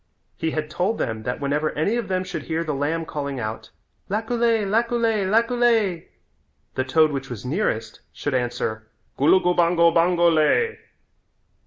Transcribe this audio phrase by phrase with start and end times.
[0.35, 3.69] He had told them that whenever any of them should hear the lamb calling out,
[4.09, 6.07] "Laculay, laculay, laculay,"
[6.73, 8.87] the toad which was nearest should answer,
[9.19, 10.79] "Gulugubango, bango lay."